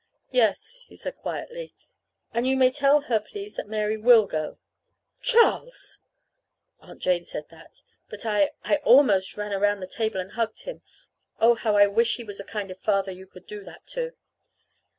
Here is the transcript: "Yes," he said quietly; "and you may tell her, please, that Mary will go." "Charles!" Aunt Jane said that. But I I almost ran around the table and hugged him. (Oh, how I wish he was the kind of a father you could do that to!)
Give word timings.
"Yes," 0.31 0.85
he 0.89 0.95
said 0.95 1.15
quietly; 1.15 1.75
"and 2.33 2.47
you 2.47 2.57
may 2.57 2.71
tell 2.71 3.01
her, 3.01 3.19
please, 3.19 3.57
that 3.57 3.67
Mary 3.67 3.97
will 3.97 4.25
go." 4.25 4.57
"Charles!" 5.21 5.99
Aunt 6.79 6.99
Jane 7.03 7.23
said 7.23 7.49
that. 7.49 7.83
But 8.09 8.25
I 8.25 8.49
I 8.63 8.77
almost 8.77 9.37
ran 9.37 9.53
around 9.53 9.79
the 9.79 9.85
table 9.85 10.19
and 10.19 10.31
hugged 10.31 10.63
him. 10.63 10.81
(Oh, 11.39 11.53
how 11.53 11.77
I 11.77 11.85
wish 11.85 12.15
he 12.15 12.23
was 12.23 12.39
the 12.39 12.43
kind 12.43 12.71
of 12.71 12.77
a 12.77 12.81
father 12.81 13.11
you 13.11 13.27
could 13.27 13.45
do 13.45 13.63
that 13.63 13.85
to!) 13.89 14.13